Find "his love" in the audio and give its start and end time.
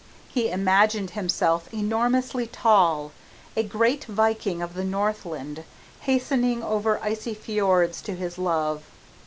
8.15-8.81